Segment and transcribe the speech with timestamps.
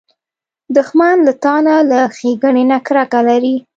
[0.75, 3.55] دښمن له تا نه، له ښېګڼې نه کرکه لري